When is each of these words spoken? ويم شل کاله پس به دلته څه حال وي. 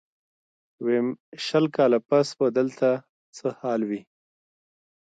ويم 0.83 1.07
شل 1.45 1.65
کاله 1.75 1.99
پس 2.09 2.27
به 2.39 2.47
دلته 2.57 2.89
څه 3.37 3.47
حال 3.59 3.81
وي. 3.89 4.01